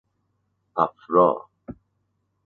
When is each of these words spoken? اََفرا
اََفرا 0.83 1.27